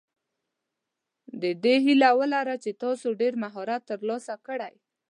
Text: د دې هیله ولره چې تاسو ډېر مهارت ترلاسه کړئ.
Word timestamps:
د 1.41 1.43
دې 1.63 1.75
هیله 1.85 2.09
ولره 2.19 2.55
چې 2.63 2.71
تاسو 2.83 3.07
ډېر 3.21 3.33
مهارت 3.43 3.81
ترلاسه 3.91 4.33
کړئ. 4.47 4.75